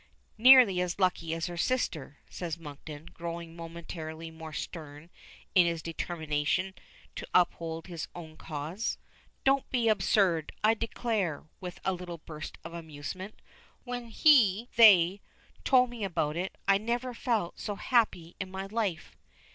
[0.39, 5.11] "Nearly as lucky as her sister," says Monkton, growing momentarily more stern
[5.53, 6.73] in his determination
[7.15, 8.97] to uphold his own cause.
[9.43, 10.53] "Don't be absurd.
[10.63, 13.39] I declare," with a little burst of amusement,
[13.83, 15.21] "when he they
[15.63, 19.15] told me about it, I never felt so happy in my life."